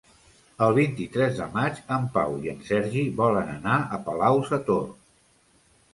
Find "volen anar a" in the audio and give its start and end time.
3.23-4.01